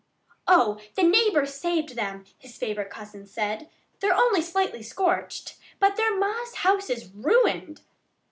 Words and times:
"Oh! 0.47 0.79
The 0.95 1.03
neighbors 1.03 1.53
saved 1.53 1.95
them," 1.95 2.25
his 2.39 2.57
favorite 2.57 2.89
cousin 2.89 3.27
said. 3.27 3.69
"They're 3.99 4.15
only 4.17 4.41
slightly 4.41 4.81
scorched. 4.81 5.57
But 5.77 5.95
their 5.95 6.17
ma's 6.17 6.55
house 6.55 6.89
is 6.89 7.11
ruined." 7.13 7.81